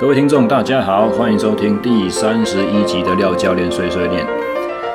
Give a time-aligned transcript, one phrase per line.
[0.00, 4.24] 各位听众，大家好，欢迎收听第三十一集的廖教练碎碎念。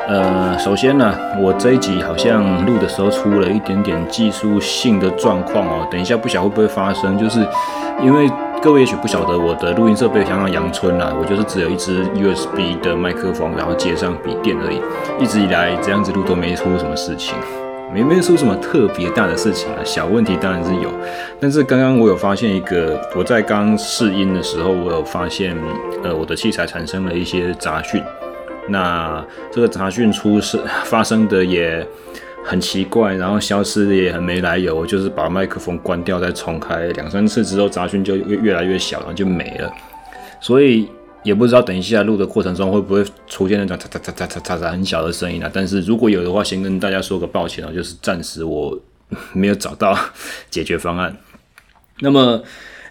[0.07, 7.46] 呃，首先呢，我这一集好像录的时候出了一点点技术性的状况哦，等一下不晓会不会发生，就是
[8.02, 14.82] 因为各位也许不晓得我的录音设备相当阳春啦，我就是只有一支 USB 的麦克风，然后接上笔电而已，
[15.21, 17.36] 一直以来这样子录都没出什么事情。
[17.93, 20.92] 没没出什么特别大的事情啊，小问题当然是有，
[21.39, 25.56] 但是刚刚我有发现一个，我在刚试音的时候，我有发现，
[26.04, 28.02] 呃，我的器材产生了一些杂讯，
[28.68, 31.86] 那这个杂讯出是发生的也
[32.44, 39.72] 很奇怪，然后消失的也很没来由，就是把麦克风关掉再重开两三次之后，杂讯就越越来越小，然后就没了，
[40.39, 40.89] 所以。
[41.23, 45.49] 也不知道等一下录的过程中会不会出现那种嚓嚓嚓嚓嚓嚓嚓很小的声音啊？
[45.53, 48.77] 但是如果有的话，先跟大家说个抱歉啊，就是暂时我
[49.31, 49.97] 没有找到
[50.49, 51.15] 解决方案。
[51.99, 52.43] 那么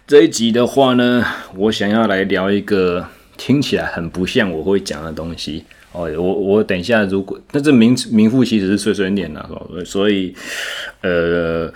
[0.07, 1.23] 这一集的话呢，
[1.55, 3.05] 我想要来聊一个
[3.37, 6.09] 听起来很不像我会讲的东西哦。
[6.17, 9.49] 我我等一下如果，那这名名副其实是碎碎念啊，
[9.85, 10.33] 所以
[11.01, 11.71] 呃，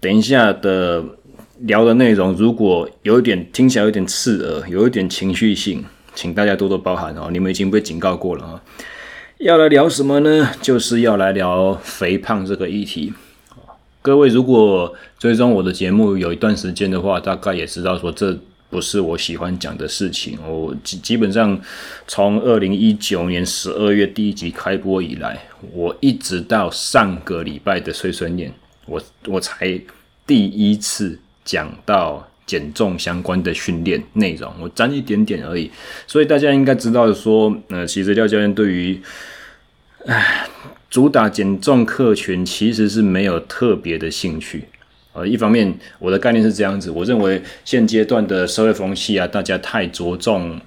[0.00, 1.04] 等一下的。
[1.60, 7.28] 聊的内容如果有一点听起来有点刺耳，有一点情绪性，请大家多多包涵哦。
[7.32, 8.62] 你们已经被警告过了啊。
[9.38, 10.50] 要来聊什么呢？
[10.60, 13.12] 就是要来聊肥胖这个议题。
[14.00, 18.36] 各位如果追踪我的节目有一段时间的话，大概也知道说这
[18.70, 20.38] 不是我喜欢讲的事情。
[20.48, 21.60] 我基基本上
[22.08, 25.38] 从二零一九年十二月第一集开播以来，
[25.72, 28.52] 我一直到上个礼拜的碎碎念，
[28.86, 29.80] 我我才
[30.26, 31.18] 第一次。
[31.44, 35.70] 讲到减重相关的训练内容，我沾一点点而已，
[36.06, 39.00] 所以大家应该知道说，呃，其实廖教练对于，
[40.06, 40.46] 唉，
[40.90, 44.64] 主打减重客群其实是没有特别的兴趣。
[45.12, 50.60] 呃，一方面我的概念是这样子，我认为现阶段的社会风气啊，大家太着重、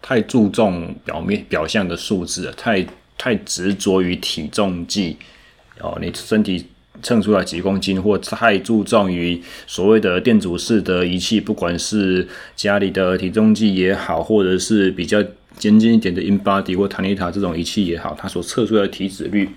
[0.00, 5.16] 太注重表面表象的数字，太太执着于体重计
[5.80, 6.66] 哦，你身体。
[7.02, 12.26] 称出来几公斤，或太注重于所谓的电阻式的仪器，不管是
[12.56, 15.22] 家里的体重计也好，或者是比较
[15.58, 19.48] 先进一点的 InBody 或 Tanita 这种仪器也好，它所测出来的体脂率，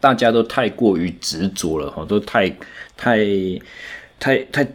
[0.00, 2.48] 大家都太过于执着了，哈，都太
[2.96, 3.24] 太
[4.18, 4.66] 太太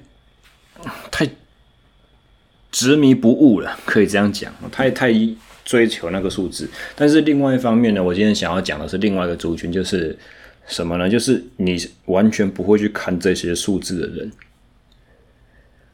[1.12, 1.30] 太
[2.72, 5.14] 执迷不悟了，可以这样讲，太太
[5.64, 6.70] 追求那个数字。
[6.96, 10.18] 但是另外一方面呢，我今天想要讲的是另外一个族群，就是。
[10.68, 11.10] 什么呢？
[11.10, 14.32] 就是你完全不会去看这些数字的人。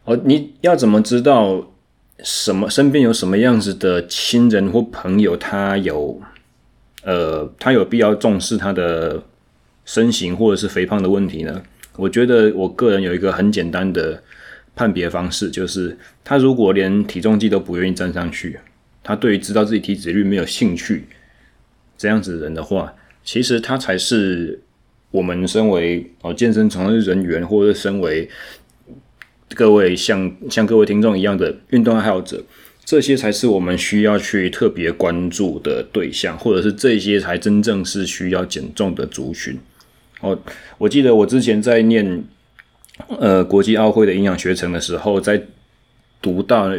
[0.05, 1.71] 哦，你要怎么知道
[2.23, 6.19] 什么身边有什么样子的亲人或朋友，他有
[7.03, 9.23] 呃，他有必要重视他的
[9.85, 11.61] 身形或者是肥胖的问题呢？
[11.95, 14.21] 我觉得我个人有一个很简单的
[14.75, 18.59] 判别方式，就是他如果连体重计都不愿意站上去，
[19.03, 21.07] 他对于知道自己体脂率没有兴趣，
[21.95, 22.91] 这样子的人的话。
[23.23, 24.59] 其实他才是
[25.11, 28.29] 我们身为哦健身从业人员，或者身为
[29.55, 32.43] 各位像像各位听众一样的运动爱好者，
[32.83, 39.57] 这些才是我们需要去特别关注的对象，或者是这些才真正是需要减重的族群。
[40.21, 40.37] 哦，
[40.77, 42.23] 我记得我之前在念
[43.19, 45.41] 呃国际奥会的营养学程的时候，在
[46.21, 46.69] 读到。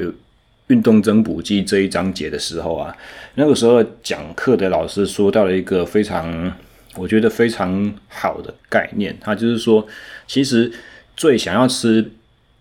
[0.69, 2.97] 运动增补剂这一章节的时候啊，
[3.34, 6.52] 那个时候讲课的老师说到了一个非常，
[6.97, 9.14] 我觉得非常好的概念。
[9.20, 9.86] 他就是说，
[10.26, 10.72] 其实
[11.16, 12.10] 最想要吃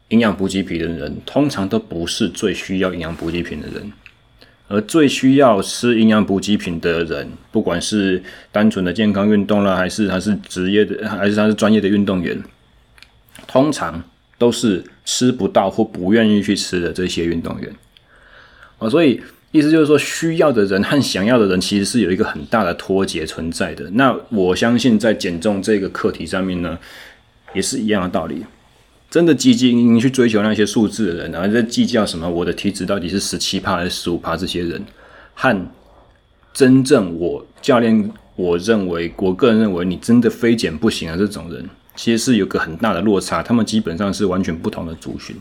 [0.10, 3.92] 营养补给品的人，通常都不是最需要营养补给品的人，
[4.68, 8.22] 而最需要吃营养补给品的人，不管是
[8.52, 12.44] 单纯的健康运动啦，还是他是职业的，还是他是专业的运动员，
[13.48, 14.04] 通常
[14.38, 17.74] 都是吃不到或不愿意去吃的这些运动员。
[18.90, 19.22] 所以
[19.52, 23.88] 意思就是说，需要的人和想要的人其实是有一个很大的脱节存在的。
[23.92, 26.76] 那我相信在减重这个课题上面呢，
[27.54, 28.44] 也是一样的道理。
[29.12, 34.84] 真的积极营营去追求那些数字的人，然后在计较什么我的体脂到底是十七趴还是十五趴，这些人
[35.36, 35.68] 和
[36.52, 43.44] 真正我教练我认为，我个人认为你真的非减不行的这种人，其实是有个很大的落差。
[43.44, 45.36] 他们基本上是完全不同的族群。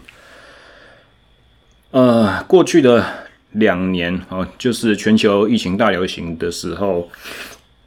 [1.92, 3.31] 呃，过去的。
[3.52, 7.08] 两年哦，就是全球疫情大流行的时候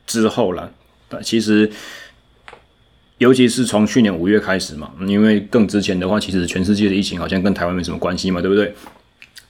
[0.06, 0.72] 之后了。
[1.24, 1.72] 其实，
[3.20, 8.76] 尤其是从去年五月开始嘛，因为更之前的话，其实全世界的疫情好像跟台湾没什么关系嘛，对不对？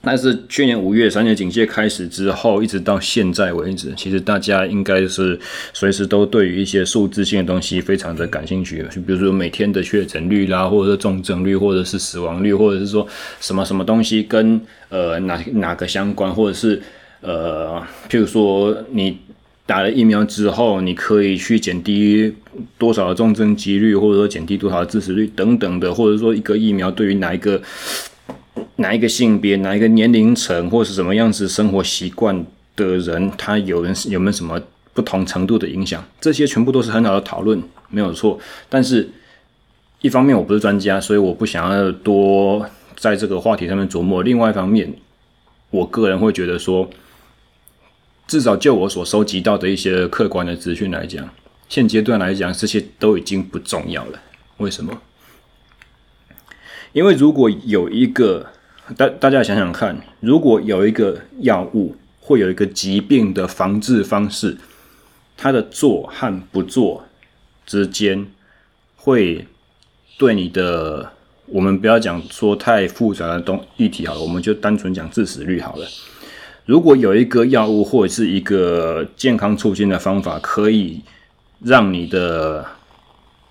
[0.05, 5.37] 但是去年五月三级警戒开始之后，一直到现在为止，其实大家应该是
[5.73, 13.07] 随时都对于一些数字性的东西非常的感兴趣，就比如说每天的确诊率啦，或者是重症率，或者是死亡率，或者是说
[13.39, 16.79] 什么什么东西跟呃哪哪个相关，或者是
[17.21, 19.17] 呃譬如说你
[19.65, 22.31] 打了疫苗之后，你可以去减低
[22.77, 27.59] 多少的重症几率，或者说减低多少的致死率等等的，或者说一个疫苗对于哪一个。
[28.77, 32.45] 哪一个性别、哪一个年龄层，或是什么样子生活习惯
[32.75, 34.61] 的人，他有人有没有什么
[34.93, 36.03] 不同程度的影响？
[36.19, 38.39] 这些全部都是很好的讨论，没有错。
[38.67, 39.09] 但是，
[40.01, 44.21] 一方面我不是专家，所以我不想要多在这个话题上面琢磨。
[44.23, 44.93] 另外一方面，
[45.71, 46.89] 我个人会觉得说，
[48.27, 51.29] 至少就我所收集到的一些客观的资讯来讲，
[51.69, 54.19] 现阶段来讲，这些都已经不重要了。
[54.57, 55.01] 为什么？
[56.93, 58.47] 因为如果有一个
[58.93, 64.57] 大大家想想看，如果有一个药物，会有一个疾病的防治方式，
[65.35, 67.03] 它的做和不做
[67.65, 68.27] 之间，
[68.95, 69.47] 会
[70.19, 71.11] 对你的，
[71.47, 75.87] 我们不要讲说太复杂的东议题好了，我们就单纯讲致死率好了。
[76.65, 81.01] 如果有一个药物或者是一个健康促进的方法，可以
[81.63, 82.63] 让你的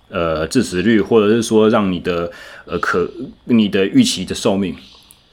[0.07, 2.31] 呃致死率，或者是说让你的
[2.65, 3.09] 呃可
[3.43, 4.73] 你的预期的寿命。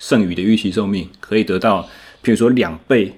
[0.02, 1.80] 剩余的预期寿命可以得到，
[2.24, 3.16] 譬如说两倍，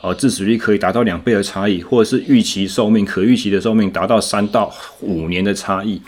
[0.00, 6.02] 哦，致死率可以达到两倍的差异，或者是预期寿命可预期的寿命达到三到五年的差异。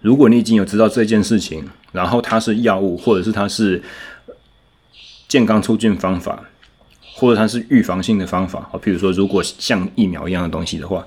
[0.00, 3.82] 如果你已经有知道这件事情，然后它是药物，或者是它是
[5.26, 6.44] 健康促进方法，
[7.14, 11.04] 或者它是预防性的方法，哦，譬如说如果像疫苗一样的东西的话，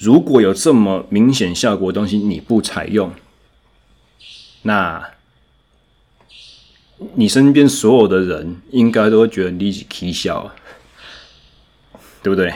[0.00, 3.12] 如果有这么明显效果的东西你不采用，
[4.62, 5.11] 那。
[7.14, 10.50] 你身边所有的人应该都会觉得你是起笑，
[12.22, 12.52] 对不对？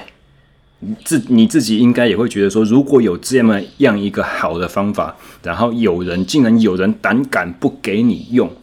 [0.81, 8.55] 你自你自己应该也会觉得说，如果有这么样一个好的方法，然后有人竟然有人胆敢不给你用，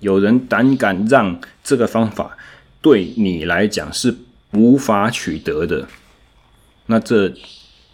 [0.00, 2.36] 有人胆敢让这个方法
[2.82, 4.16] 对你来讲是
[4.52, 5.86] 无法取得的，
[6.86, 7.32] 那这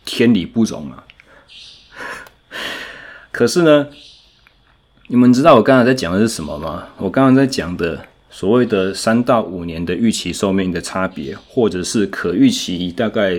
[0.06, 1.04] 天理不容啊！
[3.30, 3.88] 可是呢？
[5.08, 6.88] 你们知道我刚才在讲的是什么吗？
[6.96, 13.36] 我刚刚在讲的所谓的三到五年的预期寿命的差别，或者是可预期大概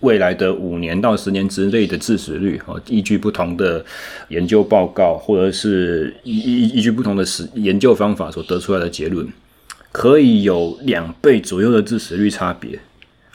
[0.00, 3.84] 未来的五年到十年之内的致死率，哦，依据不同的
[4.28, 9.26] 研究报告，或者是依依依据不同的实研究方法所得出来的结论，
[9.92, 12.80] 可以有两倍左右的致死率差别。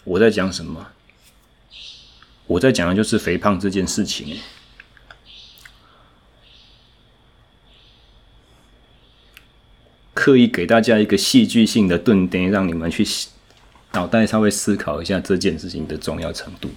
[0.04, 0.86] 我在讲什么？
[2.48, 4.36] 我在讲的就是肥胖这件事情。
[10.15, 13.06] 刻意给大家一个戏剧性的顿点，让你们去
[13.91, 16.69] 脑袋稍微思考一下这件事情的重要程度。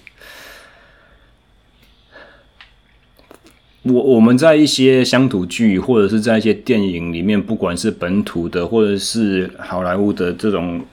[3.83, 10.85] 我我们在一些乡土剧，或者是在一些电影里面，不管是本土的，或者是好莱坞的这种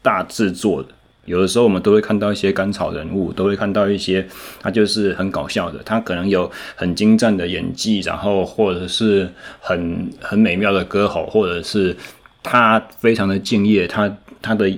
[0.00, 0.90] 大制作的。
[1.28, 4.26] 有的时候我们都会看到一些甘草人物，都会看到一些
[4.60, 9.30] 他就是很搞笑的，他可能有很精湛的演技，然后或者是
[9.60, 11.94] 很很美妙的歌喉，或者是
[12.42, 14.70] 他非常的敬业，他他的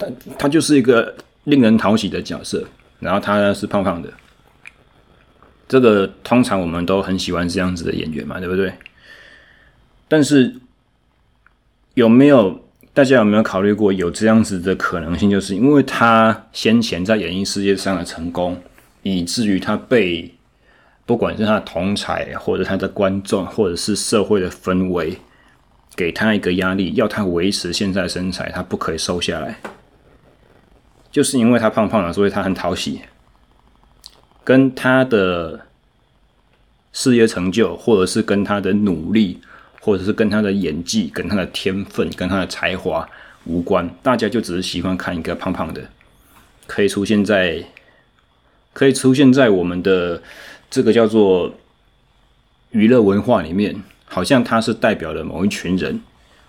[0.00, 0.06] 他
[0.38, 1.14] 他就是一个
[1.44, 2.64] 令人讨喜的角色，
[2.98, 4.10] 然后他是胖胖的，
[5.68, 8.72] 这个通常我们都很喜欢这样子的演员嘛，对不对？
[10.08, 10.54] 但是
[11.92, 12.63] 有没有？
[12.94, 15.28] 大家有没有考虑过有这样子的可能性？
[15.28, 18.56] 就是因为他先前在演艺事业上的成功，
[19.02, 20.32] 以至于他被
[21.04, 25.18] 不管是他的同才，或者他的观众，或者是社会的氛围，
[25.96, 29.58] 给他一个压力，要他维持现在的身材，他不可以瘦下来。
[31.10, 33.00] 就是因为他胖胖的，所以他很讨喜，
[34.44, 35.62] 跟他的
[36.92, 39.40] 事业成就，或者是跟他的努力。
[39.84, 43.06] 或者是跟他的演技、跟他的天分、跟他的才华
[43.44, 45.82] 无关，大家就只是喜欢看一个胖胖的，
[46.66, 47.62] 可以出现在，
[48.72, 50.22] 可以出现在我们的
[50.70, 51.52] 这个叫做
[52.70, 56.00] 娱乐文化里面，好像他是代表了某一群人，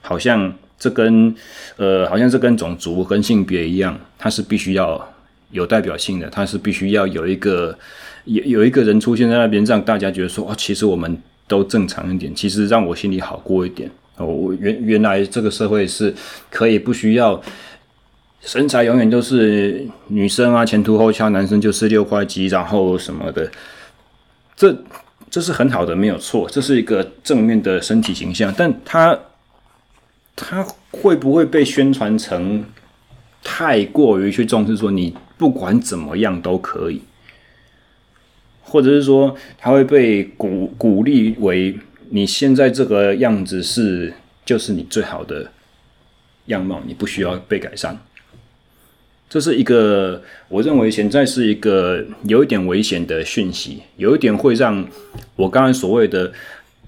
[0.01, 1.35] 好像这跟
[1.75, 5.13] 呃，好像这跟种族跟性别一样，他是必须要
[5.51, 7.77] 有代表性的，他是必须要有一个
[8.23, 11.21] 有有一个人出现在那边，让大家觉得说，哦，其实我们。
[11.47, 14.25] 都正常一点，其实让我心里好过一点哦。
[14.25, 16.13] 我原原来这个社会是
[16.49, 17.41] 可以不需要
[18.41, 23.51] 身材永远都是女生啊，前凸后翘，男生就是六块肌，然后什么的。
[24.55, 24.75] 这
[25.29, 29.19] 这是很好的，没有错，这是一个正面的身体形象，但他
[30.35, 32.63] 他会不会被宣传成
[33.43, 37.01] 太过于去重视说你不管怎么样都可以，
[38.75, 41.73] 或者是说它会被鼓鼓励为
[42.09, 44.13] 你现在这个样子是
[44.43, 45.49] 就是你最好的
[46.47, 47.97] 样貌，你不需要被改善。
[49.29, 54.85] 这是一个，我认为现在是一个有一点危险的讯息，有一点会让
[55.37, 56.33] 我刚才所谓的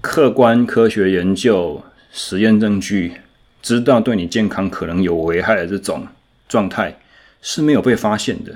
[0.02, 3.14] 客观科学研究、实验证据，
[3.62, 6.06] 知道对你健康可能有危害的这种
[6.46, 6.98] 状态
[7.40, 8.54] 是没有被发现的。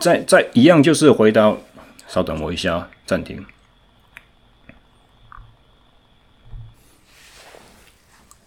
[0.00, 1.56] 在在一样就是回到，
[2.08, 3.44] 稍等我一下，暂停。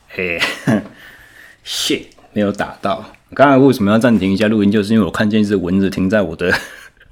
[0.07, 0.39] 嘿，
[1.63, 3.05] shit，没有打到。
[3.33, 4.71] 刚才为什么要暂停一下录音？
[4.71, 6.51] 就是因为我看见一只蚊子停在我的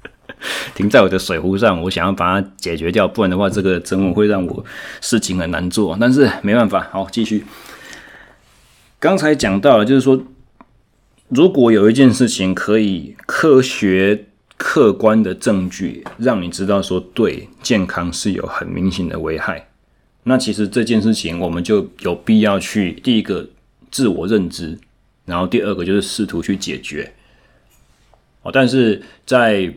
[0.74, 4.64] 停在我的水壶上，我想要把它解决掉，不然的话，这个整晚会让我
[5.00, 5.96] 事情很难做。
[6.00, 7.44] 但是没办法，好，继续。
[8.98, 10.20] 刚才讲到了，就是说，
[11.28, 14.26] 如果有一件事情可以科学
[14.58, 19.68] 客观的证据让你知道说对健康是有很明显的危害，
[20.24, 23.48] 那其实这件事情我们就有必要去第一个
[23.90, 24.78] 自我认知。
[25.24, 27.12] 然后第二个就是试图去解决，
[28.40, 29.70] 哦，但是在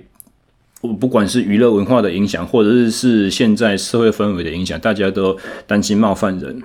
[0.79, 6.63] 不管是娱乐文化的影响，或者是是现在社会氛围的影响，大家都担心冒犯人，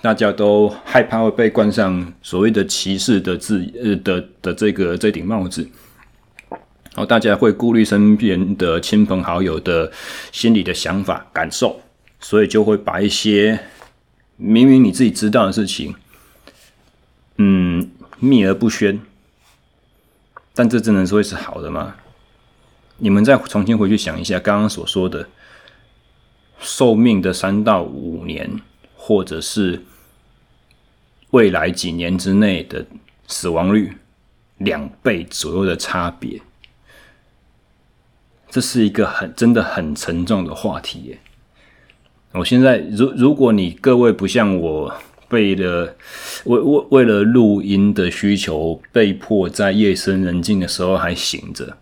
[0.00, 5.68] 大家都害怕会被冠上所谓的歧视的字呃的的这个这顶帽子，
[6.96, 9.92] 然后大家会顾虑身边的亲朋好友的
[10.32, 11.80] 心理的想法感受，
[12.18, 13.60] 所以就会把一些
[14.36, 15.94] 明明你自己知道的事情，
[17.36, 17.90] 嗯。
[18.18, 18.98] 秘而不宣，
[20.54, 21.96] 但这真的是会是好的吗？
[22.96, 25.28] 你们再重新回去想一下刚刚所说的
[26.58, 28.50] 寿命的三到五年，
[28.96, 29.84] 或者是
[31.32, 32.86] 未来几年之内的
[33.28, 33.92] 死亡率
[34.56, 36.40] 两倍左右的差别，
[38.56, 41.18] 这是一个很真的很沉重的话题耶。
[42.32, 44.94] 我现在，如如果你各位不像我。
[45.30, 45.96] 为了
[46.44, 51.76] 为为为了录音的需求，被迫在夜深人静的时候还醒着。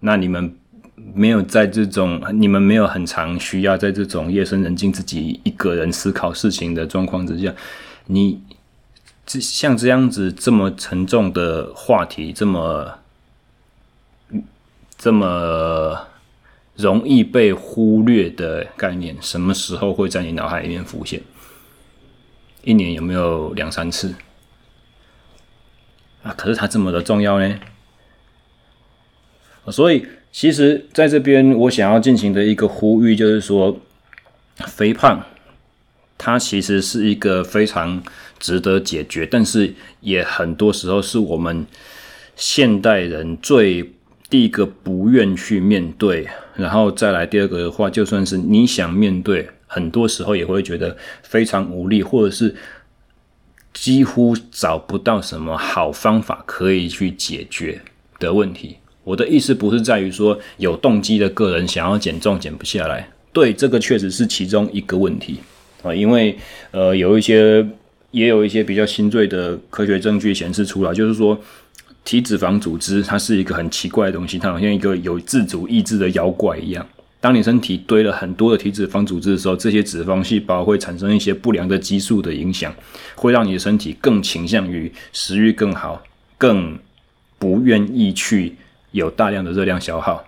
[0.00, 0.54] 那你们
[0.94, 7.54] 没有在这种，你们没有很常需要在这种夜深人静自己一个人思考事情的状况之下，
[8.08, 8.42] 你
[9.24, 12.98] 这像这样子这么沉重的话题，这么
[15.02, 16.06] 这么
[16.76, 21.20] 容易被忽略的概念，什么时候会在你脑海里面浮现？
[22.62, 24.14] 一年有没有两三次
[26.22, 26.32] 啊？
[26.34, 27.58] 可是它这么的重要呢？
[29.72, 33.80] 所以，其实在这边我想要进行的一个呼吁，就是说，
[34.68, 35.26] 肥胖
[36.16, 38.00] 它其实是一个非常
[38.38, 41.66] 值得解决，但是也很多时候是我们
[42.36, 43.94] 现代人最
[44.32, 49.46] 第一个不愿去面对，然后再来第二个的话，就算是你想面对。
[49.66, 52.54] 很多时候也会觉得非常无力，或者是
[53.74, 57.78] 几乎找不到什么好方法可以去解决
[58.18, 58.76] 的问题。
[59.04, 65.40] 我的意思不是在于说有动机的个人想要减重减不下来，对，这个确实是其中一个问题
[65.82, 65.94] 啊。
[65.94, 66.34] 因为
[66.70, 67.66] 呃，有一些
[68.12, 71.38] 也有一些比较新锐的科学证据显示出来，就是说
[72.04, 76.86] 体脂肪组织它是一个很奇怪的东西，它好像一个有自主意志的妖怪一样。
[77.20, 82.74] 当你身体堆了很多的体脂肪组织的时候，这些脂肪细胞会产生一些不良的激素的影响，
[83.14, 86.02] 会让你的身体更倾向于食欲更好，
[86.36, 86.76] 更
[87.38, 88.56] 不愿意去
[88.90, 90.24] 有大量的热量消耗。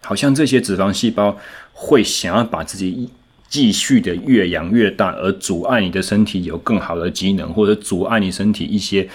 [0.00, 1.38] 好像这些脂肪细胞
[1.74, 3.10] 会想要把自己
[3.50, 9.06] 继续的越养越大，而阻碍你的身体有更好的机能，或者阻碍你身体一些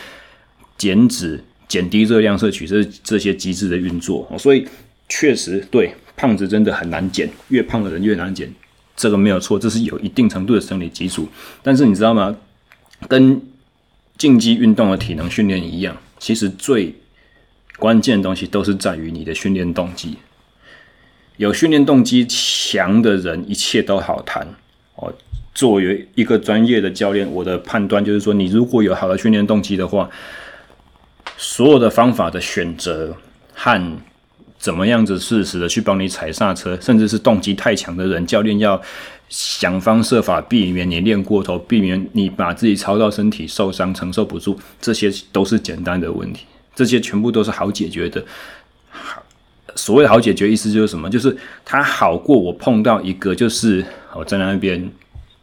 [0.77, 4.27] 减脂、减低热量摄取这这些机制的运作。
[4.37, 4.67] 所以
[5.07, 5.93] 确实对。
[6.19, 8.51] 胖子真的很难减，越胖的人越难减，
[8.95, 11.29] 这个没有错，这是有一定程度的生理基础。
[11.61, 12.35] 但是你知道吗？
[13.07, 13.39] 跟
[14.17, 16.95] 竞技运动的体能训练一样，其实最
[17.77, 20.17] 关键的东西都是在于你的训练动机。
[21.35, 24.55] 有训练动机强的人，一切都好谈
[24.95, 25.13] 哦。
[25.53, 30.09] 作为一个专业的教练，我的判断就是说，你如果有好的训练动机的话，
[31.37, 33.15] 所有的方法的选择
[33.53, 33.97] 和
[34.57, 38.81] 怎么样子适时的去帮你踩刹车，甚至是动机太强的人，教练要
[39.29, 48.23] 想方设法避免你练过头，避免你把自己操到身体受伤承受不住，这些都是简单的问题，这些全部都是好解决的。
[48.89, 49.21] 好，
[49.75, 51.07] 所谓好解决意思就是什么？
[51.07, 54.91] 就是他好过我碰到一个，就是我在那边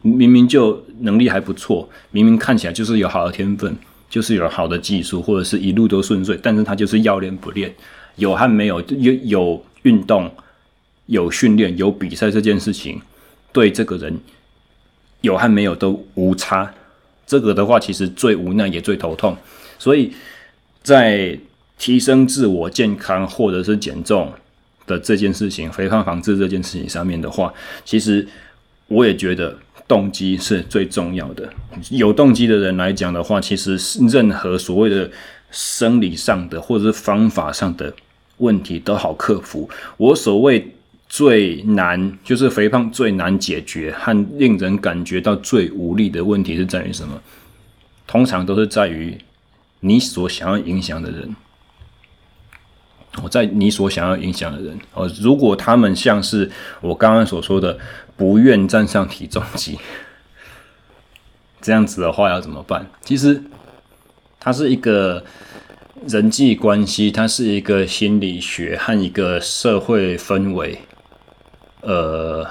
[0.01, 3.77] 明明就能力还不错，明明看起来就是有好的天分，
[4.09, 7.73] 就是有好的技术，或者是一路都顺遂，但是他就是要练不练，
[8.15, 10.31] 有和没有，有有运动、
[11.07, 13.01] 有训练、有比赛这件事情，
[13.51, 14.19] 对这个人
[15.21, 16.73] 有和没有都无差。
[17.25, 19.37] 这个的话，其实最无奈也最头痛，
[19.79, 20.13] 所以
[20.83, 21.37] 在。
[21.77, 24.31] 提升自我健康或者是减重
[24.87, 28.25] 的这件事情，肥胖防治这件事情上面的话，其实
[28.87, 31.47] 我也觉得动机是最重要的。
[31.89, 33.77] 有动机的人来讲的话，其实
[34.09, 35.09] 任何所谓的
[35.51, 37.93] 生理上的或者是方法上的
[38.37, 39.69] 问题都好克服。
[39.97, 40.75] 我所谓
[41.07, 47.21] 最难，就是肥胖最难解决和令人感觉到最无力的问题是在于什么？
[48.07, 49.17] 通常都是在于
[49.81, 51.35] 你所想要影响的人。
[53.23, 56.51] 我在你所想要影响的人哦，如果他们像是
[56.81, 57.77] 我刚刚所说的，
[58.17, 59.79] 不愿站上体重机，
[61.61, 62.87] 这样子的话要怎么办？
[63.01, 63.43] 其实
[64.39, 65.23] 它是一个
[66.07, 70.79] 人际关系，它是一个心理学和一个社会氛围，
[71.81, 72.47] 呃，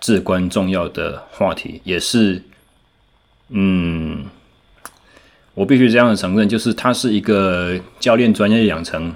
[0.00, 2.42] 至关重要的话题，也是，
[3.48, 4.26] 嗯，
[5.54, 9.14] 我必须这样的承认，就是它是一个教练专业养成。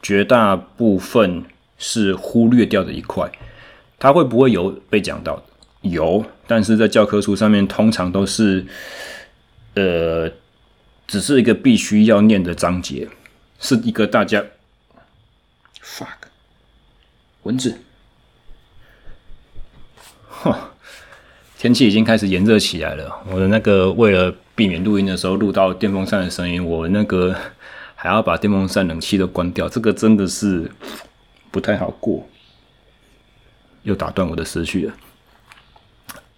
[0.00, 1.44] 绝大部分
[1.76, 3.28] 是忽略掉的一块，
[3.98, 5.42] 它会不会有被讲到？
[5.82, 8.66] 有，但是在教科书上面通常都是，
[9.74, 10.30] 呃，
[11.06, 13.08] 只是一个必须要念的章节，
[13.58, 14.44] 是一个大家
[15.82, 16.06] ，fuck，
[17.42, 17.78] 蚊子，
[20.28, 20.54] 哼，
[21.58, 27.34] 天气已经开始炎热起来了，我的那个为了避免录音的时候录到电风扇的声音，我那个。
[28.00, 30.70] 还要把电风扇冷气都关掉，这个真的是
[31.50, 32.24] 不太好过。
[33.88, 34.92] 又打断我的思绪了。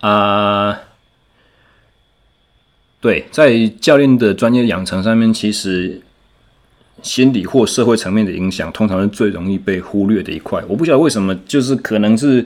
[0.09, 0.81] 啊、
[3.01, 6.01] 对，在教练的专业养成上面，其实
[7.03, 10.63] 心理或社会层面的影响，通常是最容易被忽略的一块。
[10.69, 12.43] 我不晓得为什么，就是可能是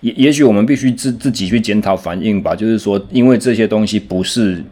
[0.00, 2.54] 也也许我们必须自自己去检讨反应吧。
[2.54, 4.64] 就是说，因为这些东西不是。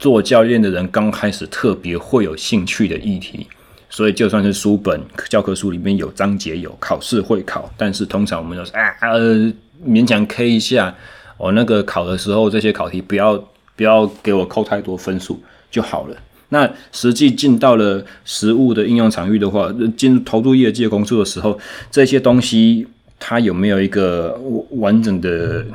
[0.00, 3.46] 做教练的人刚开始特别会有兴趣的议题，
[3.88, 9.52] 所以就算是书本教科书里面有章节有考试会考，但是通常我们都是啊呃
[9.86, 10.94] 勉强 K 一下，
[11.36, 13.36] 我、哦、那个考的时候这些考题不要
[13.76, 16.16] 不要给我扣太多分数就好了。
[16.48, 21.58] 那实际进到了实物的应用场域的话，进入投入业界工作的时候，
[21.90, 22.86] 这些东西
[23.18, 25.66] 它有没有一个完整的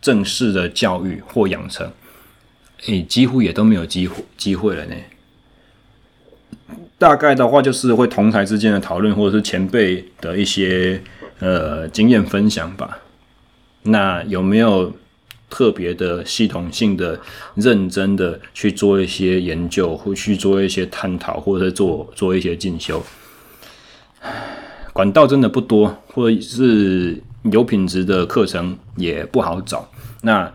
[0.00, 1.88] 正式的教育或养成？
[2.86, 4.94] 诶、几乎也都没有机会机会了呢。
[6.98, 11.02] 大概的话，就是会同台之间的讨论，或者是前辈的一些
[11.40, 12.98] 呃经验分享吧。
[13.82, 14.92] 那有没有
[15.50, 17.20] 特别的系统性的、
[17.54, 23.04] 认真的去做一些研究，或去做一些探讨，或者做做一些进修？
[24.92, 29.88] 管道真的不多，或者是有品质的课程也不好找。
[30.22, 30.52] 那。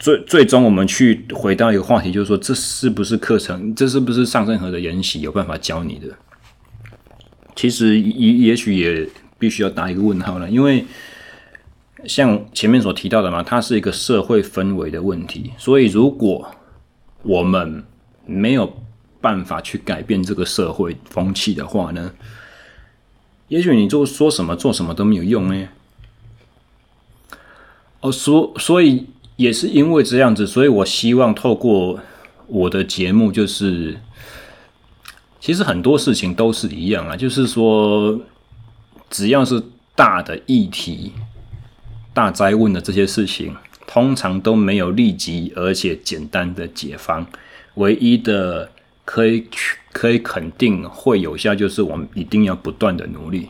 [0.00, 3.74] 最最终，我们去回到一个话题，就是说，这是不是课程？
[3.74, 6.08] 这是不是上任何的研习有办法教你的？
[7.54, 9.06] 其实也也许也
[9.38, 10.86] 必须要打一个问号了，因为
[12.06, 15.52] 像前面所提到的嘛，它是一个社会氛围的问题。
[15.58, 16.50] 所以，如果
[17.22, 17.84] 我们
[18.24, 18.82] 没有
[19.20, 22.10] 办法去改变这个社会风气的话呢，
[23.48, 25.68] 也许你就说什么做什么都没有用呢。
[28.00, 29.04] 哦，所所以。
[29.40, 31.98] 也是因为这样子，所以我希望透过
[32.46, 33.98] 我的节目，就是
[35.40, 38.20] 其实很多事情都是一样啊，就是说，
[39.08, 39.62] 只要是
[39.94, 41.12] 大的议题、
[42.12, 47.26] 大灾问的这些事情，通常都没有立即而且简单的解方。
[47.76, 48.70] 唯一的
[49.06, 49.46] 可以
[49.90, 53.48] 可以肯定会有效，就是我们一定要不断的努力。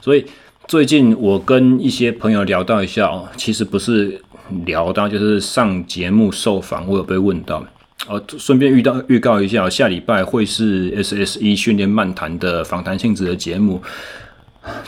[0.00, 0.24] 所以
[0.66, 4.22] 最近我跟一些朋友聊到一下哦，其实不是。
[4.64, 7.64] 聊到就是上节目受访，我有被问到
[8.08, 8.22] 哦。
[8.38, 13.82] 顺便预到预告一下，下礼拜会是 SSE 训练漫谈的访谈性质的节目，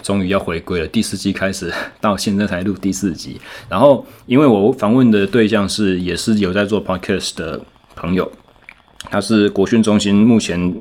[0.02, 0.86] 终于要回归了。
[0.86, 7.60] 第四季开始到现在才录第四集，然后因为我访问的对象是也是有在做 podcast 的
[7.96, 8.30] 朋友，
[9.10, 10.74] 他是国训中心目前。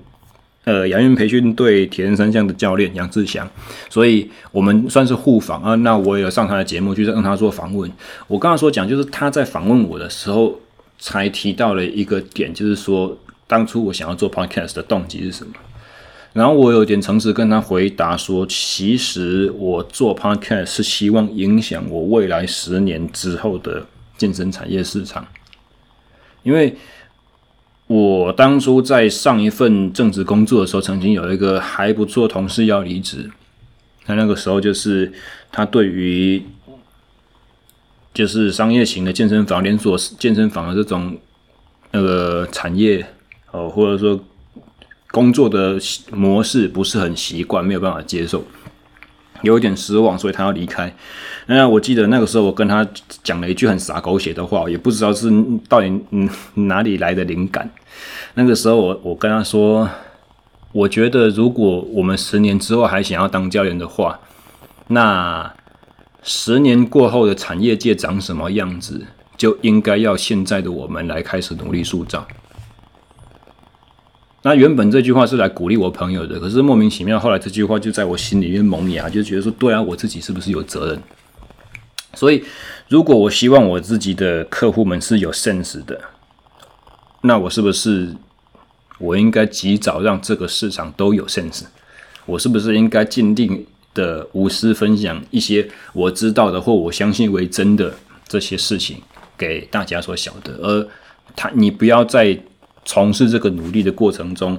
[0.68, 3.50] 呃，杨运培训队铁人三项的教练杨志祥，
[3.90, 5.74] 所以我们算是互访啊。
[5.76, 7.90] 那我也有上他的节目，去让他做访问。
[8.28, 10.60] 我刚刚所讲，就是他在访问我的时候，
[11.00, 15.54] 才提到了一个点，就是说当初我想要做 podcast 的动机是什么。
[16.34, 23.86] 然后我有点诚实跟他回答说，其实我做 podcast 是希望影响我未来十年之后的
[24.18, 25.26] 健身产业市场，
[26.44, 26.76] 因为
[27.88, 33.32] 我当初在上一份正职工作的时候，曾经有一个还不错同事要离职，
[34.06, 35.12] 他那个时候就是
[35.52, 36.44] 他对于
[38.14, 41.18] 就是商业型的健身房、连锁健身房的这种
[41.92, 43.06] 那个产业
[43.52, 44.24] 哦，或者说。
[45.10, 45.80] 工作的
[46.12, 48.44] 模式不是很习惯，没有办法接受，
[49.42, 50.94] 有一点失望，所以他要离开。
[51.48, 52.86] 那我记得那个时候，我跟他
[53.24, 55.32] 讲了一句很洒狗血的话，也不知道是
[55.70, 56.30] 到底嗯
[56.68, 57.70] 哪里来的灵感。
[58.34, 59.90] 那个时候，我我跟他说，
[60.72, 64.20] 我觉得如果我们十年之后还想要当教练的话，
[64.88, 65.54] 那
[66.24, 69.06] 十年过后的产业界长什么样子，
[69.38, 72.28] 就应该要现在的我们来开始努力塑造。
[74.44, 81.02] 那原本这句话是来鼓励我朋友的，可是莫名其妙，后来这句话就在我心里面萌芽，就觉得说，对啊，我自己是不是有责任？
[82.14, 82.44] 所以，
[82.88, 86.00] 如果我希望我自己的客户们是有 sense 的，
[87.24, 88.16] 那我是不是
[89.00, 91.64] 我应该及早让这个市场都有 sense？
[92.26, 97.94] 我是不是应该尽力的无私分享一些我知道的或我相信为真的
[98.28, 99.02] 这些事情
[99.38, 100.54] 给大家所晓得？
[100.62, 100.88] 而
[101.36, 102.40] 他，你不要再。
[102.88, 104.58] 从事这个努力的过程中，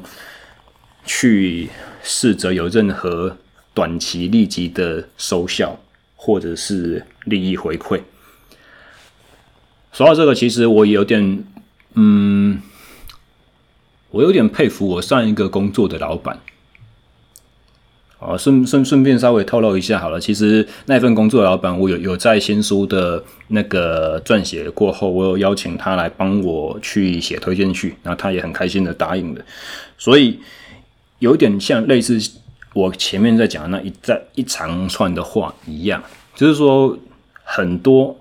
[1.07, 1.71] 去
[2.03, 3.35] 试着有任何
[3.73, 5.75] 短期立即的收效，
[6.15, 8.03] 或者是利益回馈。
[9.93, 11.43] 说到这个，其实我有点，
[11.95, 12.61] 嗯，
[14.11, 16.39] 我有点佩服我上一个工作的老板。
[18.21, 29.45] 哦，顺顺顺便稍微透露一下好了，其实那份工作老板，我有有在新书的那个撰写过后，我有邀请他来帮我去写推荐序，然后他也很开心的答应了，
[29.97, 30.41] 所以
[31.21, 32.19] 有点像类似
[32.75, 36.03] 我前面在讲的那一在一长串的话一样，
[36.35, 36.99] 就是说
[37.45, 38.19] 很多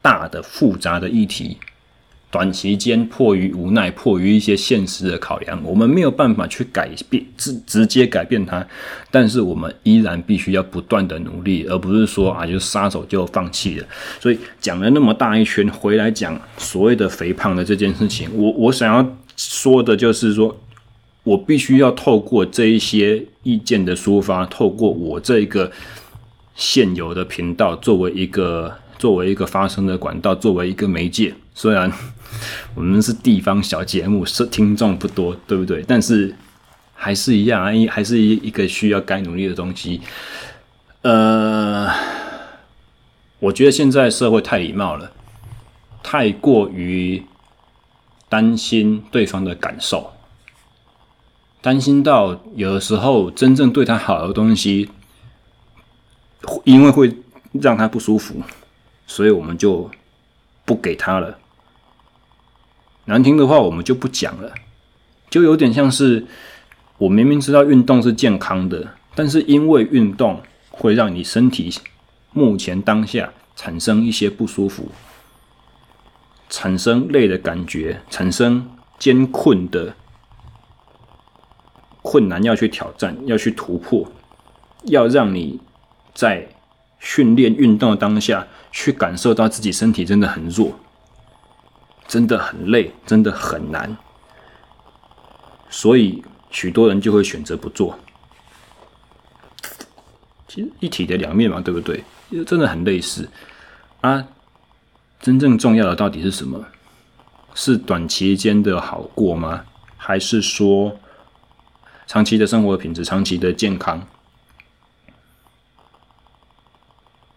[0.00, 1.58] 大的复杂的议题。
[2.32, 8.66] 短期间迫于无奈，迫于一些现实的考量，我们没有办法去改变直直接改变它，
[9.10, 13.86] 但是我们依然必须要不断的努力，而不是说啊就撒手就放弃了。
[14.18, 20.58] 所以讲了那么大一圈，回来讲所谓的肥胖的这件事情，我我想要说的就是说，
[21.24, 25.70] 我必须要透过这一些意见的抒发，透过我这个
[26.54, 31.92] 现有的频道作为一个作为一个发声的管道，作为一个媒介，虽然。
[32.74, 35.84] 我们是地方小节目，是听众不多，对不对？
[35.86, 36.34] 但是
[36.94, 40.00] 还是一样啊，还是一一个需要该努力的东西。
[41.02, 41.90] 呃，
[43.40, 45.10] 我觉得现在社会太礼貌了，
[46.02, 47.24] 太过于
[48.28, 50.12] 担心对方的感受，
[51.60, 54.88] 担心到有的时候真正对他好的东西，
[56.64, 57.14] 因为会
[57.52, 58.36] 让他不舒服，
[59.06, 59.90] 所以我们就
[60.64, 61.38] 不给他了。
[63.06, 64.52] 难听的话我们就不讲了，
[65.28, 66.24] 就有点像是
[66.98, 71.72] 我明明知道运动是健康的，但是因为运动会让你身体
[72.32, 74.90] 目前当下产生一些不舒服，
[76.48, 79.94] 产生累的感觉，产生艰困的
[82.02, 84.10] 困难要去挑战，要去突破，
[84.84, 85.60] 要让你
[86.14, 86.48] 在
[87.00, 90.78] 训练运动的当下去感受到自己身体真的很弱。
[92.12, 93.96] 真的很累，真的很难，
[95.70, 97.98] 所以许多人就会选择不做。
[100.46, 102.04] 其实一体的两面嘛，对不对？
[102.44, 103.30] 真的很类似
[104.02, 104.28] 啊。
[105.20, 106.62] 真正重要的到底是什么？
[107.54, 109.64] 是短期间的好过吗？
[109.96, 110.94] 还是说
[112.06, 114.06] 长期的生活品质、长期的健康？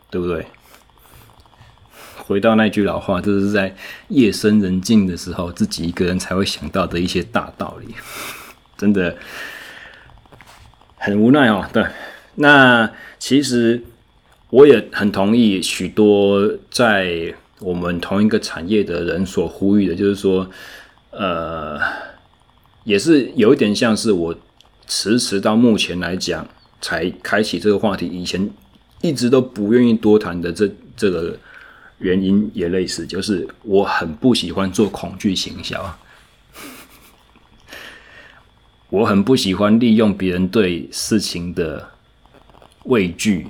[0.09, 0.45] 对不对？
[2.27, 3.75] 回到那句老话，这是在
[4.07, 7.93] 夜深人静的时候，自己一个人才会想到的一些大道理，
[8.75, 9.15] 真的
[10.97, 11.63] 很无奈哦。
[11.71, 11.85] 对，
[12.33, 13.83] 那其实
[14.49, 20.49] 我也很同意许多在我们同一个产业的人所呼吁的，就是说，
[21.11, 21.79] 呃，
[22.85, 24.35] 也是有一点像是我
[24.87, 26.47] 迟迟到目前来讲
[26.81, 28.49] 才开启这个话题，以前
[29.01, 31.37] 一直都不愿意多谈的这这个。
[31.99, 35.97] 原因也类似，就是我很不喜欢做恐惧行销，
[38.89, 41.91] 我很不喜欢利用别人对事情的
[42.83, 43.47] 畏惧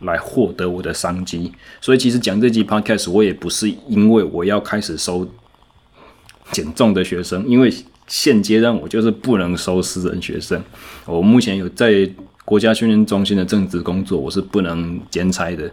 [0.00, 1.52] 来获得我的商机。
[1.80, 5.26] 所以，其实讲这集 Podcast，我也不是因为我要开始收
[6.52, 7.72] 减重的学生，因为
[8.06, 10.62] 现阶段我就是不能收私人学生。
[11.06, 12.08] 我目前有在
[12.44, 15.70] 国家训练中心的正职工作，我是不能兼差的。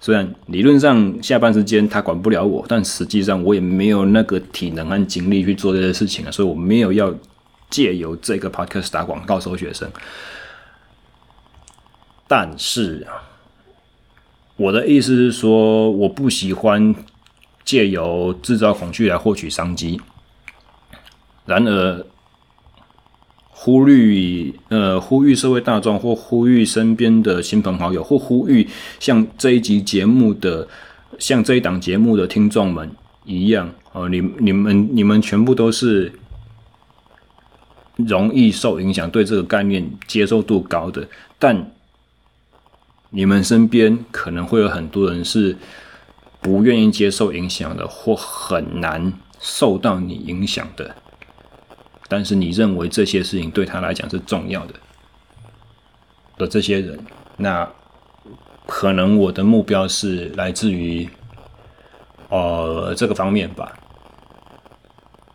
[0.00, 7.12] 虽然理论上下班时间他管不了我，但实际上我也没有那个体能和精力去做这些事情啊，所以我没有要
[7.70, 9.90] 借由这个 podcast 打广告收学生。
[12.28, 13.06] 但是
[14.56, 16.94] 我的意思是说，我不喜欢
[17.64, 20.00] 借由制造恐惧来获取商机。
[21.44, 22.04] 然而，
[23.58, 28.68] 呼吁呃，呼吁社会大众，或呼吁身边的亲朋好友，或呼吁
[29.00, 30.68] 像这一集节目的，
[31.18, 32.88] 像这一档节目的听众们
[33.24, 36.12] 一样，哦，你你们你们全部都是
[37.96, 41.72] 容易受影响，对这个概念接受度高的，但
[43.10, 45.56] 你们身边可能会有很多人是
[46.40, 50.94] 不愿意接受影响的，或很难受到你影响的。
[52.08, 54.74] 但是你认为这些事情对他来讲是重要的
[56.38, 56.98] 的这些人，
[57.36, 57.68] 那
[58.66, 61.08] 可能我的目标是来自于
[62.28, 63.72] 呃这个方面吧。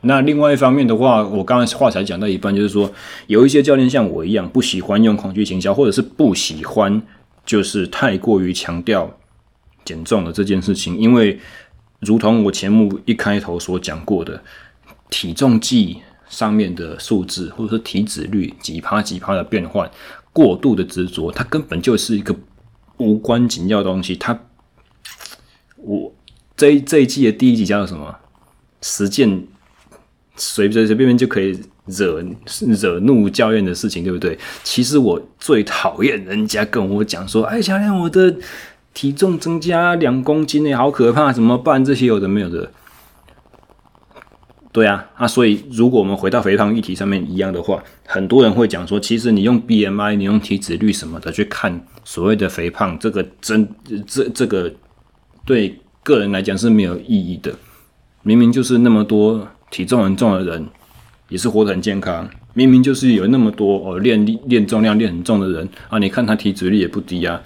[0.01, 2.91] 那另外一方面的话，我刚才话才讲到一半，就是说
[3.27, 7.01] 有一些教练像我一样不喜欢用恐惧行销，或者是不喜欢
[7.45, 9.11] 就是太过于强调
[9.83, 11.39] 减重的这件事情，因为
[11.99, 14.41] 如同我节目一开头所讲过的，
[15.09, 16.01] 体重计。
[16.31, 19.87] 上面的数字，或者是体脂率几趴几趴的变换，
[20.33, 22.33] 过度的执着，它根本就是一个
[22.97, 24.15] 无关紧要的东西。
[24.15, 24.39] 它，
[25.75, 26.11] 我
[26.55, 28.15] 这这一季的第一集叫做什么？
[28.81, 29.45] 实践
[30.37, 32.23] 随随随便便就可以惹
[32.79, 34.39] 惹怒教练的事情，对不对？
[34.63, 38.35] 其实我最讨厌人家跟我讲说：“哎，教练，我的
[38.93, 42.71] 体重增加两公斤呢，好可怕，怎么办？”这些有的没有的。
[44.71, 53.67] 对啊，啊，所以如果我们回到肥胖议题上面一样的话，很多人会讲说，其实你用 BMI，你用体脂率什么的去看所谓的肥胖，这个真
[54.07, 54.71] 这这个
[55.45, 57.53] 对个人来讲是没有意义的。
[58.23, 60.65] 明明就是那么多体重很重的人，
[61.27, 62.29] 也是活得很健康。
[62.53, 67.41] 明明就是有那么多哦练练重量练很重的人啊，你看他体脂率也不低啊，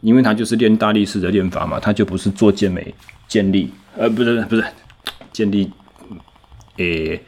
[0.00, 2.94] 因为他就是练大力士的练法嘛，他就不是做健美
[3.28, 4.64] 健力，呃，不是不是
[5.30, 5.70] 健力。
[6.76, 7.22] 诶、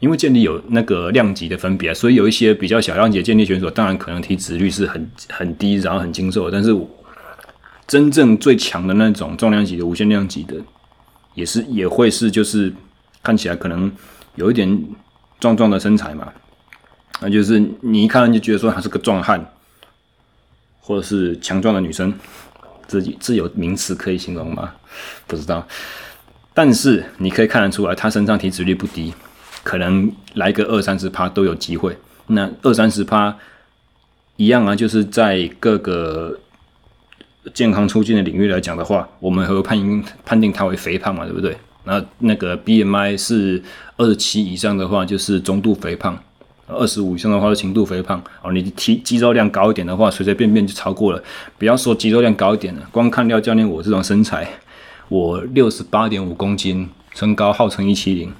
[0.00, 6.50] 因为建立有那个量级的分别，所以有一些比较小量级的建立选手，当然可能体脂率是很很低，然后很精瘦。
[6.50, 6.74] 但是
[7.86, 10.56] 真正最强的那种重量级的无限量级的，
[11.34, 12.72] 也是也会是就是
[13.22, 13.90] 看起来可能
[14.36, 14.84] 有一点
[15.38, 16.32] 壮壮的身材嘛，
[17.20, 19.44] 那就是你一看就觉得说他是个壮汉，
[20.80, 22.14] 或者是强壮的女生，
[22.86, 24.72] 自己自有名词可以形容吗？
[25.26, 25.66] 不知道。
[26.52, 29.14] 但是你可以看得出来，他身上体脂率不低，
[29.62, 31.96] 可能来个二三十趴都有机会。
[32.26, 33.36] 那二三十趴
[34.36, 36.38] 一样啊，就是在各个
[37.54, 41.56] 健康促进的领域来讲的话，我们会判判定他为肥胖嘛，对不对？
[41.84, 43.62] 那那个 BMI 是
[43.96, 46.14] 二十七以上的话，就是中度肥胖；
[46.66, 48.22] 二十五以上的话是轻度肥胖。
[48.42, 51.22] 哦，你体肌肉量高一点的话，随随便便就超过了。
[51.58, 54.46] 不要说肌肉量高一点了，光看廖教练我这种身材。
[55.10, 58.32] 我六十八点五公斤，身高号称一七零，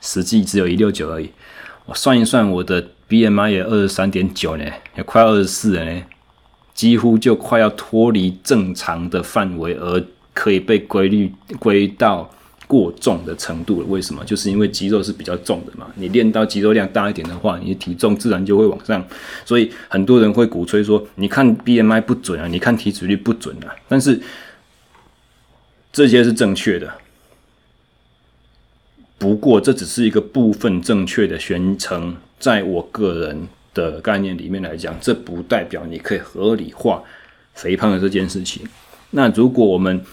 [0.00, 1.28] 实际只有一六九而已。
[1.84, 4.64] 我算一算，我的 BMI 也二十三点九呢，
[4.96, 6.02] 也快二十四了呢，
[6.72, 10.02] 几乎就快要脱离正常的范围，而
[10.32, 12.30] 可以被归类归到
[12.66, 13.86] 过重的程度了。
[13.86, 14.24] 为什么？
[14.24, 15.86] 就是因为肌肉是比较重的嘛。
[15.96, 19.06] 你练到肌肉量大一点的话，你的体重自然就会往上。
[19.44, 23.68] 所以很多人会鼓吹说，你看 BMI 不准啊，你看体脂率不准啊。
[23.86, 24.18] 但是
[25.96, 26.92] 这些是正确的，
[29.16, 32.14] 不过这只是一个部分正确的宣称。
[32.38, 37.02] 在我个人的概念里面来讲，这不代表你可以合理化
[37.54, 38.62] 肥胖的这件事情。
[39.12, 40.04] 那如果我们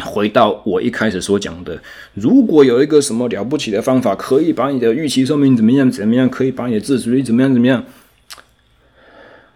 [0.00, 1.78] 回到我一开始所讲的，
[2.14, 7.84] 如果有一个什么了不起的方法，可以把你的预期寿命怎么样怎么样，可以把你的自制力怎么样怎么样？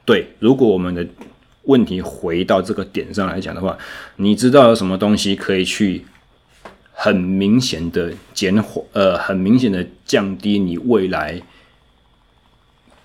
[0.05, 1.07] 对，如果我们的。
[1.67, 3.79] 问题回到这个点上来讲的话，
[4.17, 6.05] 你知道有什么东西可以去
[6.93, 11.43] 很明显的减缓，呃，很明显的降低你未来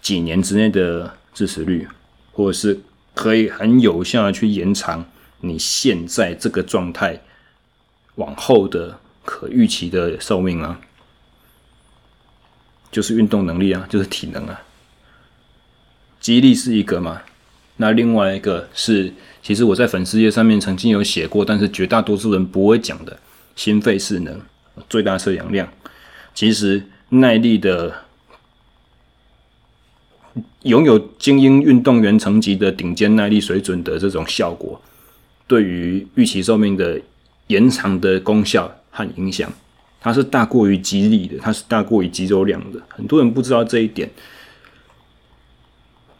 [0.02, 1.88] 几年之内的支持率，
[2.32, 2.80] 或者是
[3.13, 5.06] 可以很有效的去延长
[5.41, 7.21] 你现在这个状态
[8.15, 10.80] 往后的可预期的寿命啊？
[12.91, 14.62] 就是运动能力啊，就是体能啊，
[16.19, 17.24] 肌力是一个嘛。
[17.82, 23.17] 那另外一个是，其实我在粉丝页上面曾经有写过，但是绝大多数人不会讲的
[23.56, 24.39] 心肺适能、
[24.88, 25.67] 最大摄氧量。
[26.36, 27.91] 其实耐力的，
[30.62, 34.80] 拥有精英运动员层级的顶尖耐力水准的这种效果，
[35.48, 37.02] 对于预期寿命的
[37.48, 39.52] 延长的功效和影响，
[40.00, 42.80] 它是大过于肌力的，它是大过于肌肉量的。
[42.89, 44.08] 很多人不知道这一点。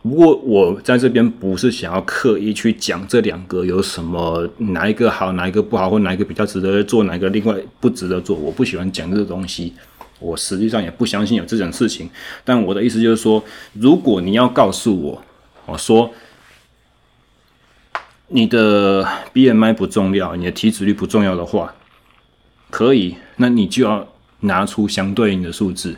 [0.04, 8.36] 不过我在这边不是想要刻意去讲这两个有什么哪一个好，哪一个不好，或哪一个比较值得做，哪一个另外不值得做。
[8.36, 9.74] 我不喜欢讲这个东西，
[10.20, 12.10] 我实际上也不相信有这种事情。
[12.44, 15.24] 但我的意思就是说，如果你要告诉我，
[15.68, 16.12] 我说
[18.30, 21.76] 你的 BMI 不重要，你的体脂率不重要的话，
[22.72, 24.08] 可以，那你就要
[24.40, 25.98] 拿出相对应的数字。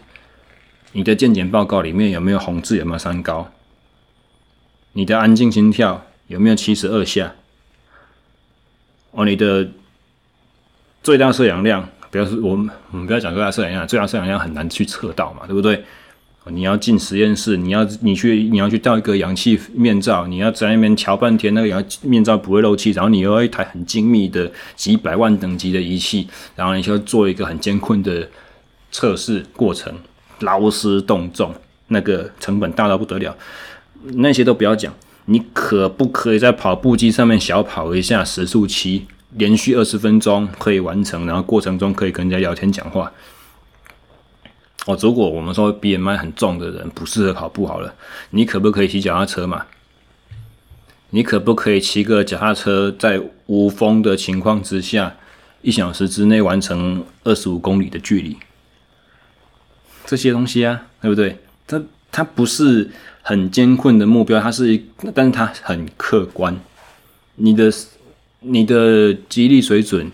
[0.91, 2.75] 你的健检报告里面有没有红字？
[2.77, 3.49] 有没有三高？
[4.93, 7.34] 你的安静心跳有没有七十二下？
[9.12, 9.69] 哦，你的
[11.03, 15.84] 最大摄氧量，不要说我们，我们不要讲最大摄氧量，最大摄氧量很难去测到嘛，对不对？
[16.47, 28.27] 你要进实验室，你要你去你要去戴一个氧气面罩，你要在那边调半天，那个氧气面罩不会漏气，然后你又要一台很精密的几百万等级的仪器，然后你就做一个很艰困的
[28.91, 29.93] 测试过程，
[30.41, 31.56] 劳师动众，
[31.88, 33.34] 那个成本大到不得了。
[34.03, 34.93] 那些都不要讲，
[35.25, 43.11] 你可不可以在跑步机上面小跑一下时速七，连续二十分钟可以完成，然后过程中可以跟人家聊天讲话？
[44.85, 47.95] 哦，如果我们说 BMI 很重的人不适合跑步好了，
[48.31, 49.65] 你可不可以骑脚踏车嘛？
[51.11, 55.15] 你可不可以骑个脚踏车在无风的情况之下，
[55.61, 58.35] 一小时之内完成二十五公里的距离？
[60.05, 61.37] 这些东西啊，对不对？
[61.65, 62.91] 它它不是。
[63.23, 64.79] 很艰困的目标，它是，
[65.15, 66.55] 但是它很客观。
[67.36, 67.71] 你的
[68.41, 70.12] 你的激励水准，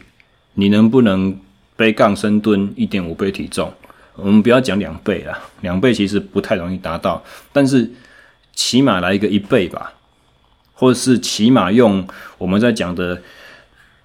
[0.54, 1.38] 你能不能
[1.76, 3.74] 背杠深蹲一点五倍体重？
[4.16, 7.90] 我们不要讲两倍啦，两倍其实不太容易达到，但是
[8.54, 9.94] 起码来一个一倍吧，
[10.74, 13.20] 或者是起码用我们在讲的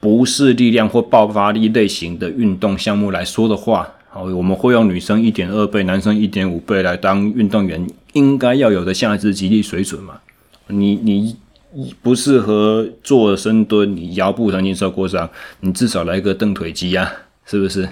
[0.00, 3.86] 不是力量或爆发力类型的运动项目来说的话。
[4.08, 10.20] 好，我们会用女生一点二倍、男生一点五倍来当运动员应该要有的下肢肌力水准嘛？
[10.66, 15.28] 你你不适合做深蹲，你腰部神经受过伤，
[15.60, 17.12] 你至少来个蹬腿机啊，
[17.44, 17.88] 是不是？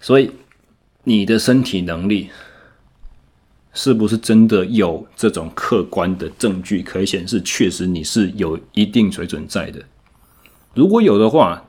[0.00, 0.30] 所以
[1.04, 2.30] 你的身体能力
[3.74, 9.82] 是不是真的有这种客观的证据可以显示，确实你是有一定水准在的？
[10.74, 11.64] 如果有的话，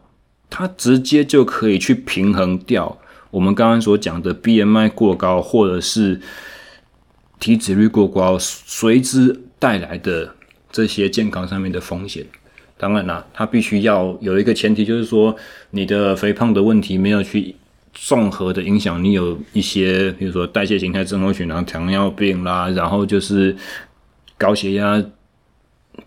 [0.49, 2.99] 它直接就可以去平衡掉。
[3.31, 6.21] 我们刚刚所讲的 BMI 过高，或者是
[7.39, 10.35] 体脂率过高，随之带来的
[10.71, 12.25] 这些健康上面的风险。
[12.77, 15.35] 当然啦，它必须要有一个前提，就是说
[15.71, 17.55] 你的肥胖的问题没有去
[17.93, 23.55] 综合的影响你有一些，比如说代谢形态症候群啊、糖尿病啦，然后就是
[24.37, 25.03] 高血压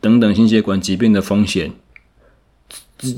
[0.00, 1.70] 等等心血管疾病的风险。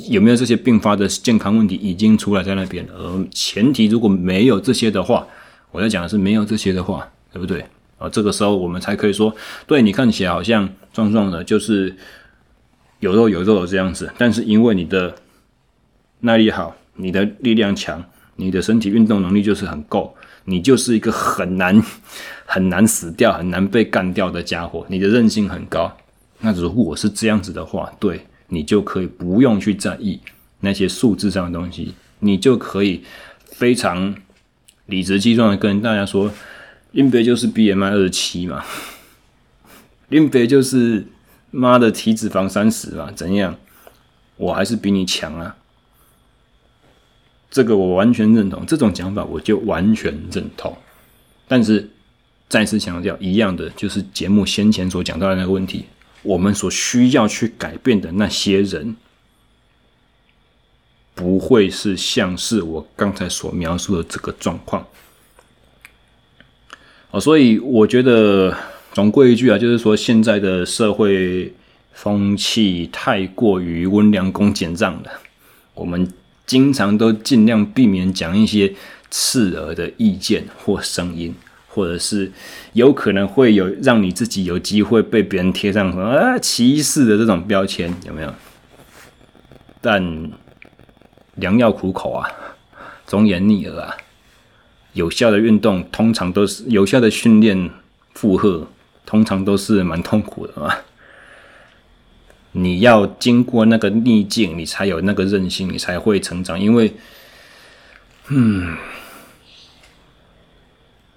[0.09, 2.85] 有没有这些并发的健康问题已经出来在那边？
[2.97, 5.27] 而前提如果没有这些的话，
[5.71, 7.65] 我要讲的是没有这些的话，对不对？
[7.99, 9.35] 啊，这个时候我们才可以说，
[9.67, 11.95] 对你看起来好像壮壮的，就是
[13.01, 14.13] 有肉有肉的这样子。
[14.19, 15.15] 但是因为你的
[16.21, 18.05] 耐力好，你的力量强，
[18.37, 21.83] 你的身体运动能力就是很够，你就是一个很难
[22.45, 24.87] 很难死掉、很难被干掉的家伙。
[24.89, 25.97] 你的韧性很高。
[26.41, 28.27] 那如果是这样子的话，对。
[28.49, 30.21] 你就可以不用去在意
[30.61, 33.03] 那些数字上的东西，你就可以
[33.47, 34.15] 非常
[34.87, 36.31] 理直气壮的跟大家说，
[36.95, 38.65] 林北就是 BMI 二十七嘛，
[40.11, 41.05] 林北就是
[41.51, 43.59] 妈的体脂肪三十嘛，怎样？
[44.37, 45.57] 我还是比你强啊！
[47.51, 50.77] 这个我完全认同，这种讲法我就完全认同。
[51.49, 51.91] 但是
[52.49, 55.87] 再次强调，一样的就是节目先前所讲到的那个问题。
[56.23, 58.97] 我们所需要去改变的那些人，
[61.13, 64.87] 不会是像是我刚才所描述的这个状况。
[67.15, 68.53] 哦，所以我觉得
[68.93, 71.55] 总归一句啊，就是说现在的社会
[71.93, 75.11] 风气太过于温良恭俭让了。
[75.75, 76.13] 我们
[76.45, 78.75] 经常都尽量避免讲一些
[79.11, 81.33] 刺耳的意见或声音。
[81.69, 82.31] 或者是
[82.75, 88.33] 有可能会有让你自己有机会被别人贴上什么啊歧视的这种标签，有没有？
[89.81, 90.31] 但
[91.35, 92.31] 良药苦口啊，
[93.09, 93.97] 忠言逆耳啊。
[94.95, 97.71] 有效的运动通常都是有效的训练
[98.15, 98.67] 负荷，
[99.07, 100.75] 通常都是蛮痛苦的嘛。
[102.53, 106.59] 你要经过那个逆境，你才有那个韧性，你才会成长。
[106.59, 106.93] 因为，
[108.29, 108.77] 嗯。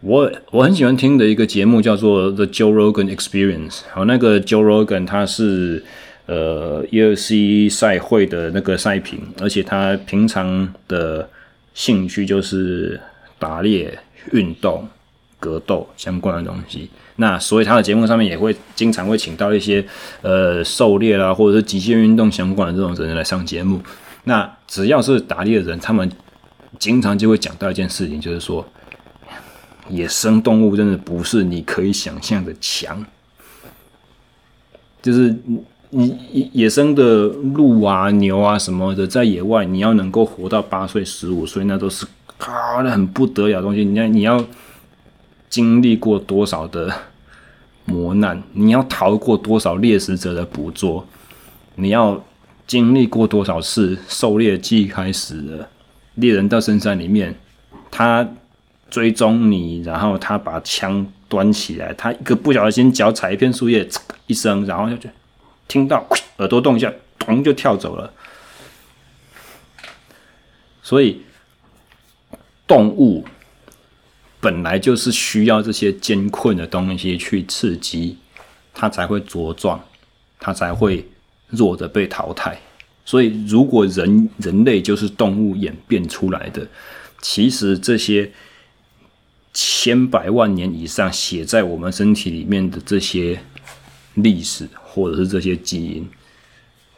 [0.02, 3.80] 我我很喜欢听的一个节目叫做 The Joe Rogan Experience。
[3.92, 5.84] 好，那个 Joe Rogan 他是
[6.28, 11.28] 呃 UFC 赛会的那个赛评，而且他平常的
[11.74, 13.02] 兴趣就是
[13.40, 13.98] 打猎、
[14.32, 14.88] 运动、
[15.40, 16.90] 格斗相关的东西。
[17.18, 19.86] 那所以他的节目上面也会经常会请到一些
[20.22, 23.82] 呃狩猎啦，或者是极限运动相关的这种人来上节目。
[24.24, 26.12] 那只要是打猎的人，他们
[26.78, 28.66] 经常就会讲到一件事情，就是说。
[29.90, 33.06] 野生动物真的不是你可以想象的强，
[35.02, 35.34] 就是
[35.92, 42.06] 你你野生的鹿啊、牛啊什么的，在野外你要能够活到八岁、十五岁，那都是
[42.40, 43.84] 啊，那很不得了的东西。
[43.84, 44.46] 你要你要
[45.50, 46.94] 经历过多少的
[47.86, 51.06] 磨难，你要逃过多少猎食者的捕捉，
[51.76, 52.24] 你要
[52.66, 55.70] 经历过多少次狩猎季开始了，
[56.16, 57.36] 猎人到深山里面，
[57.92, 58.28] 他。
[58.90, 63.86] 追踪你，然后他把枪端起来，他一个不小心脚踩一片树叶，
[64.28, 65.10] 一声，然后就
[65.68, 66.08] 听到
[66.38, 68.14] 耳朵动一下，咚就跳走了。
[70.82, 71.22] 所以
[72.68, 73.26] 动物
[74.40, 78.18] 本来就是需要这些艰困的东西去刺激，
[78.74, 79.84] 它才会茁壮，
[80.40, 81.10] 它才会
[81.48, 82.60] 弱的被淘汰。
[83.06, 86.68] 所以如果人人类就是动物演变出来的，
[87.22, 88.32] 其实这些。
[89.60, 93.40] 千百万年以上写在我们身体里面的这些
[94.14, 96.08] 历史，或者是这些基因，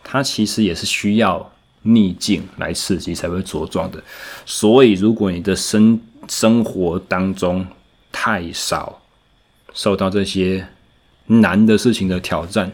[0.03, 1.53] 它其实也是需要
[1.83, 4.03] 逆境来刺激才会茁壮的。
[4.45, 7.65] 所以，如果你的生生活当中
[8.11, 9.01] 太少
[9.73, 10.67] 受到这些
[11.27, 12.71] 难的事情的挑战，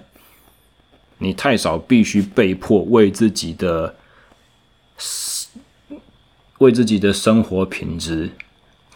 [1.17, 3.95] 你太少必须被迫为自己的
[6.59, 8.31] 为自己的生活品质。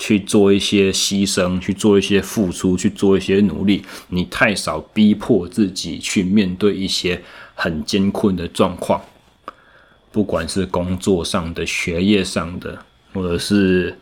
[0.01, 3.83] 去做一些牺牲，去做一些付出，去做一些努力。
[4.07, 7.21] 你太少逼迫自己去面对一些
[7.53, 9.01] 很艰困的状况，
[10.11, 13.97] 不管是工作上的、学业上的，或者是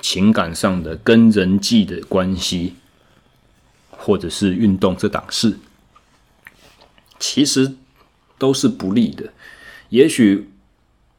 [0.00, 2.74] 情感上的、跟人际的关系，
[3.90, 5.58] 或者是运动这档事，
[7.18, 7.74] 其实
[8.38, 9.32] 都是不利的。
[9.88, 10.50] 也许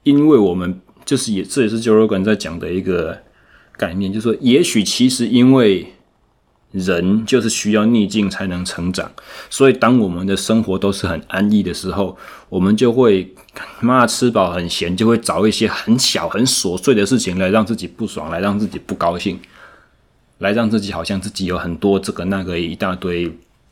[0.03, 3.23] 因为我们就是也这也是 Joe Rogan 在讲的一个。
[3.77, 5.91] 概念就是说，也许其实因为
[6.71, 9.11] 人就是需要逆境才能成长，
[9.49, 12.17] 所以当我们的生活都是很安逸的时候，
[12.47, 13.33] 我们就会
[13.81, 19.37] 妈吃饱很闲，就会找一些很小很琐碎的事情来让自己不爽，来让自己不高兴，
[20.37, 23.29] 来让自己好像自己有很多这个那个一大堆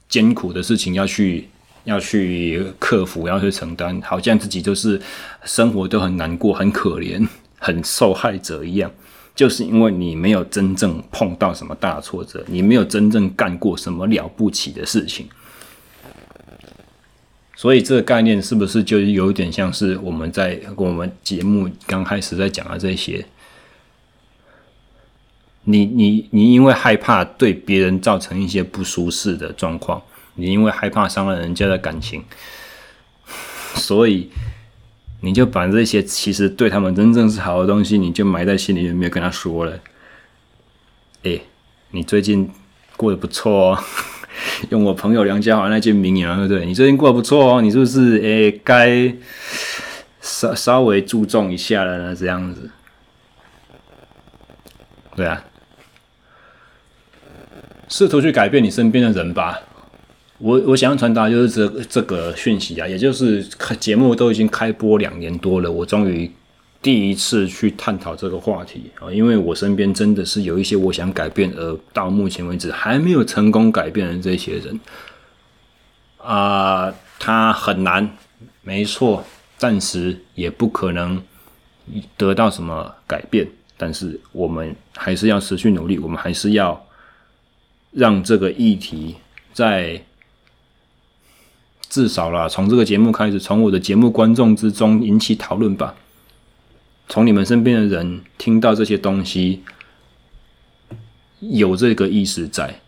[0.10, 1.48] 艰苦的事情要去
[1.86, 5.00] 要去克服，要去承担，好像自己就是
[5.46, 7.26] 生活都很难过、很可怜、
[7.60, 8.92] 很受害者一样。
[9.40, 15.30] 就是因为你没有真正碰到什么大挫折，你没有真正干过什么了不起的事情，
[17.56, 23.26] 所以这个概念是不是就有点像是我们在我们节目刚开始在讲的这些？
[25.64, 30.02] 你你你因为害怕对别人造成一些不舒适的状况，
[30.36, 32.26] 你因为害怕伤了人家的感情，
[33.76, 34.30] 所以。
[35.22, 39.80] 你就把这些其实对他们真正是好的东西，你就埋在心里面，没有跟他说了。
[41.24, 41.40] 哎，
[41.92, 42.50] 你最近
[42.96, 43.84] 过得不错哦，
[44.72, 46.66] 用我朋友梁家华那句名言，对不对？
[46.66, 49.14] 你最近过得不错哦，你是不是哎该
[50.22, 52.16] 稍稍微注重一下了呢？
[52.16, 52.70] 这样子，
[55.16, 55.44] 对啊，
[57.90, 59.60] 试图去改变你身边的人吧。
[60.40, 63.44] 我我想要传达就是这这个讯息啊，也就是
[63.78, 66.32] 节目都已经开播两年多了，我终于
[66.82, 74.80] 第一次去探讨这个话题啊，因为我身边真的是有一些我想改变，而到目前为止还没有成功改变的这些人
[76.18, 78.10] 啊，他很难，
[78.62, 79.26] 没错，
[79.58, 81.22] 暂时也不可能
[82.16, 86.82] 得到什么改变，但是我们还是要持续努力，我们还是要
[87.92, 89.18] 让这个议题
[89.52, 90.02] 在。
[91.90, 95.96] 至少啦，从这个节目开始，从我的节目观众之中引起讨论吧。
[97.08, 99.64] 从你们身边的人听到这些东西，
[101.40, 102.80] 有这个意识在，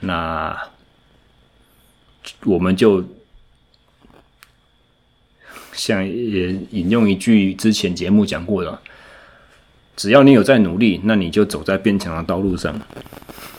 [0.00, 0.54] 那
[2.44, 3.02] 我们就
[5.72, 8.78] 像也引用一句之前节目讲过的：
[9.96, 12.78] 只要你有在努力，那你就走在变强的道路上。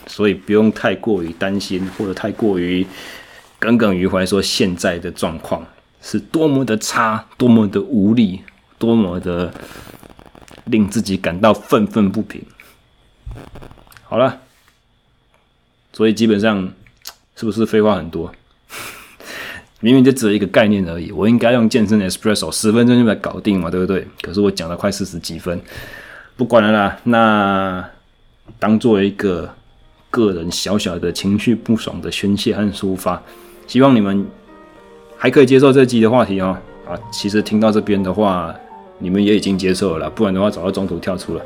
[0.06, 2.86] 所以不用太过于担心，或者太过于。
[3.64, 5.66] 耿耿于怀，说现在的状况
[6.02, 8.42] 是多么的差，多么的无力，
[8.78, 9.54] 多么的
[10.66, 12.44] 令自己感到愤愤不平。
[14.04, 14.42] 好了，
[15.94, 16.74] 所以基本上
[17.38, 18.34] 是不是废话很多？
[19.80, 24.06] 明明就只有一个概念而已，我应该用健身 Espresso 十分钟就把它搞定嘛，对不对？
[24.22, 25.62] 可是我讲了快四十几分，
[26.36, 27.90] 不管了啦，那
[28.60, 29.56] 当做一个
[30.10, 33.24] 个人小小的情绪不爽的宣泄和抒发，
[33.68, 34.26] 希望你们
[35.18, 36.58] 还可以接受这集的话题哦。
[36.86, 38.54] 啊，其实听到这边的话，
[39.00, 41.42] 你们也已经接受了，不然的话早就中途跳出了。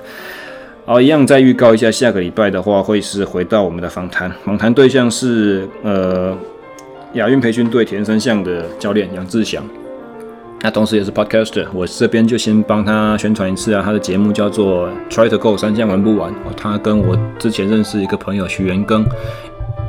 [0.85, 6.35] 好，一样再预告一下，下个礼拜的话会是回到我们的访谈，访谈对象是呃
[7.13, 9.63] 亚运培训队铁人三项的教练杨志祥，
[10.61, 19.05] 那同时也是 podcaster，我这边就先帮他宣传一次啊，他的节目叫做 Try to Go 三项玩不完，他跟我之前认识一个朋友许元庚，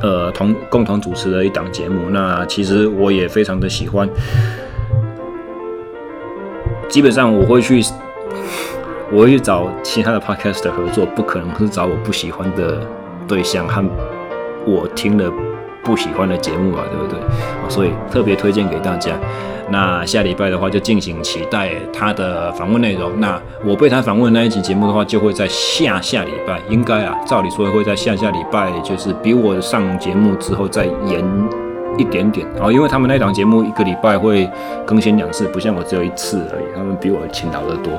[0.01, 4.09] 呃同共同主持了一档节目，那其实我也非常的喜欢，
[6.87, 7.83] 基本上我会去。
[9.11, 12.79] 我会去找其他的 podcast 合作，不可能是找我不喜欢的
[13.27, 13.83] 对象和
[14.67, 15.33] 我听了
[15.83, 17.19] 不喜欢的节目啊，对不对？
[17.69, 19.11] 所以特别推荐给大家。
[19.71, 23.11] 那下礼拜的话，就敬请期待他的访问内容。
[23.19, 31.23] 那我被他访问的那一集节目的话，就会在下下礼拜，应该啊，照理说会在下下礼拜，就是比我上节目之后再延
[31.97, 34.49] 一点点啊，因为他们那档节目一个礼拜会
[34.85, 37.91] 更新两次，不像我只有一次而已，他们比我勤劳得多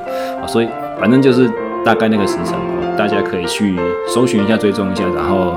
[0.42, 0.68] 啊，所以。
[1.00, 1.50] 反正就是
[1.82, 2.54] 大概那个时辰，
[2.94, 3.74] 大家可以去
[4.06, 5.56] 搜寻一下、追踪一下，然后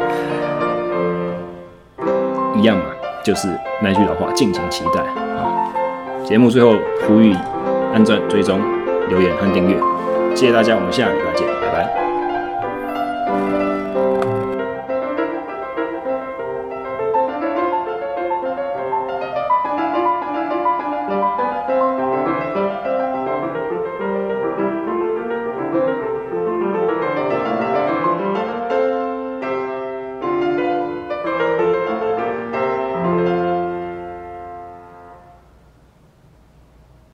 [2.64, 2.86] 一样嘛，
[3.22, 3.49] 就是
[3.82, 5.68] 那句老话，敬请期待啊！
[6.24, 7.36] 节目最后呼吁
[7.93, 8.61] 按赞、追踪、
[9.09, 9.76] 留言和订阅，
[10.34, 11.89] 谢谢大家，我们下礼拜见，拜拜。